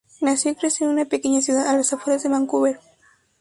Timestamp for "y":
0.49-0.55